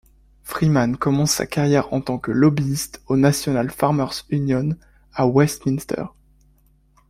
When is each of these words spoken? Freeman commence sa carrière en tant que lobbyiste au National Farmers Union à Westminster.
Freeman 0.41 0.97
commence 0.97 1.29
sa 1.33 1.45
carrière 1.45 1.93
en 1.93 2.01
tant 2.01 2.17
que 2.17 2.31
lobbyiste 2.31 3.03
au 3.05 3.17
National 3.17 3.69
Farmers 3.69 4.25
Union 4.31 4.69
à 5.13 5.27
Westminster. 5.27 6.05